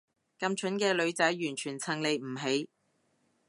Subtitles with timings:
[0.39, 2.67] 咁蠢嘅女仔完全襯你唔起